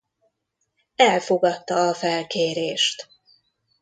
[0.95, 3.07] Elfogadta a felkérést.